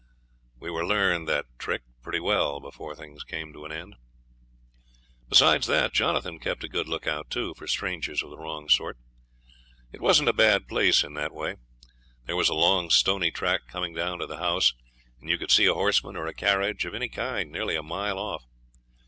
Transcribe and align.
We 0.59 0.71
were 0.71 0.83
learned 0.83 1.27
that 1.29 1.45
trick 1.59 1.83
pretty 2.01 2.19
well 2.19 2.59
before 2.59 2.95
things 2.95 3.23
came 3.23 3.53
to 3.53 3.65
an 3.65 3.71
end. 3.71 3.97
Besides 5.29 5.67
that, 5.67 5.93
Jonathan 5.93 6.39
kept 6.39 6.63
a 6.63 6.67
good 6.67 6.87
look 6.87 7.05
out, 7.05 7.29
too, 7.29 7.53
for 7.53 7.67
strangers 7.67 8.23
of 8.23 8.31
the 8.31 8.37
wrong 8.39 8.67
sort. 8.67 8.97
It 9.91 10.01
wasn't 10.01 10.29
a 10.29 10.33
bad 10.33 10.67
place 10.67 11.03
in 11.03 11.13
that 11.13 11.35
way. 11.35 11.57
There 12.25 12.35
was 12.35 12.49
a 12.49 12.55
long 12.55 12.89
stony 12.89 13.29
track 13.29 13.67
coming 13.67 13.93
down 13.93 14.17
to 14.17 14.25
the 14.25 14.37
house, 14.39 14.73
and 15.19 15.29
you 15.29 15.37
could 15.37 15.51
see 15.51 15.67
a 15.67 15.73
horseman 15.75 16.15
or 16.15 16.25
a 16.25 16.33
carriage 16.33 16.83
of 16.83 16.95
any 16.95 17.07
kind 17.07 17.51
nearly 17.51 17.75
a 17.75 17.83
mile 17.83 18.17
off. 18.17 18.47